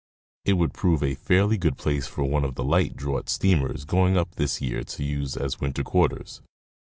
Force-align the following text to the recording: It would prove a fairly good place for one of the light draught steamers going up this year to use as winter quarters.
It 0.45 0.53
would 0.53 0.73
prove 0.73 1.03
a 1.03 1.13
fairly 1.13 1.59
good 1.59 1.77
place 1.77 2.07
for 2.07 2.23
one 2.23 2.43
of 2.43 2.55
the 2.55 2.63
light 2.63 2.95
draught 2.95 3.29
steamers 3.29 3.85
going 3.85 4.17
up 4.17 4.33
this 4.33 4.59
year 4.59 4.83
to 4.83 5.03
use 5.03 5.37
as 5.37 5.59
winter 5.59 5.83
quarters. 5.83 6.41